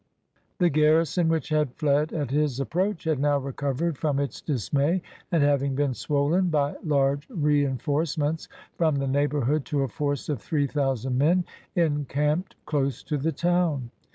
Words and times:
The 0.57 0.71
gar 0.71 1.03
rison, 1.03 1.27
which 1.27 1.49
had 1.49 1.75
fled 1.75 2.11
at 2.11 2.31
his 2.31 2.59
approach, 2.59 3.03
had 3.03 3.19
now 3.19 3.37
recovered 3.37 3.99
from 3.99 4.17
its 4.19 4.41
dismay, 4.41 5.03
and, 5.31 5.43
having 5.43 5.75
been 5.75 5.93
swollen 5.93 6.49
by 6.49 6.75
large 6.83 7.27
rein 7.29 7.77
forcements 7.77 8.47
from 8.79 8.95
the 8.95 9.05
neighborhood 9.07 9.63
to 9.65 9.83
a 9.83 9.87
force 9.87 10.27
of 10.27 10.41
three 10.41 10.65
thousand 10.65 11.19
men, 11.19 11.45
encamped 11.75 12.55
close 12.65 13.03
to 13.03 13.17
the 13.19 13.31
town. 13.31 13.91